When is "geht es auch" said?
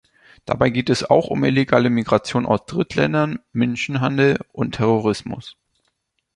0.71-1.27